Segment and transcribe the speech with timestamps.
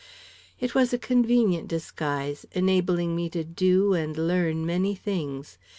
[0.59, 5.59] "It was a convenient disguise, enabling me to do and learn many things.